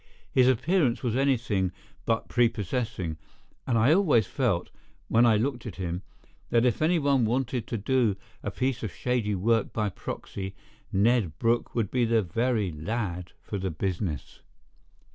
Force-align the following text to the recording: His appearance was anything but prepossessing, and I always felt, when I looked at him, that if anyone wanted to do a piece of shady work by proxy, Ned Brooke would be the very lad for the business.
His 0.31 0.47
appearance 0.47 1.03
was 1.03 1.15
anything 1.15 1.71
but 2.07 2.27
prepossessing, 2.27 3.17
and 3.67 3.77
I 3.77 3.93
always 3.93 4.25
felt, 4.25 4.71
when 5.09 5.27
I 5.27 5.37
looked 5.37 5.67
at 5.67 5.75
him, 5.75 6.01
that 6.49 6.65
if 6.65 6.81
anyone 6.81 7.23
wanted 7.23 7.67
to 7.67 7.77
do 7.77 8.15
a 8.41 8.49
piece 8.49 8.81
of 8.81 8.91
shady 8.91 9.35
work 9.35 9.71
by 9.71 9.89
proxy, 9.89 10.55
Ned 10.91 11.37
Brooke 11.37 11.75
would 11.75 11.91
be 11.91 12.03
the 12.05 12.23
very 12.23 12.71
lad 12.71 13.33
for 13.43 13.59
the 13.59 13.69
business. 13.69 14.41